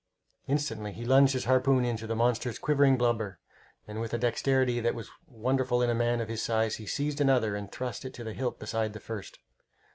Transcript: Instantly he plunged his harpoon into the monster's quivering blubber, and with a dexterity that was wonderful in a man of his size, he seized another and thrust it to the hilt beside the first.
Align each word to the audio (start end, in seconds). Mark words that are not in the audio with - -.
Instantly 0.47 0.93
he 0.93 1.05
plunged 1.05 1.33
his 1.33 1.45
harpoon 1.45 1.85
into 1.85 2.07
the 2.07 2.15
monster's 2.15 2.57
quivering 2.57 2.97
blubber, 2.97 3.37
and 3.87 4.01
with 4.01 4.15
a 4.15 4.17
dexterity 4.17 4.79
that 4.79 4.95
was 4.95 5.11
wonderful 5.27 5.83
in 5.83 5.91
a 5.91 5.93
man 5.93 6.19
of 6.19 6.27
his 6.27 6.41
size, 6.41 6.77
he 6.77 6.87
seized 6.87 7.21
another 7.21 7.55
and 7.55 7.71
thrust 7.71 8.03
it 8.03 8.15
to 8.15 8.23
the 8.23 8.33
hilt 8.33 8.57
beside 8.59 8.93
the 8.93 8.99
first. 8.99 9.37